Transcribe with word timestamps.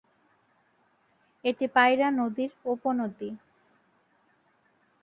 এটি 1.43 1.65
পায়রা 1.75 2.07
নদীর 2.11 2.51
উপনদী। 2.65 3.29